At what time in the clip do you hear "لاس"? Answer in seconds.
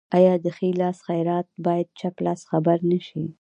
0.81-0.97, 2.25-2.41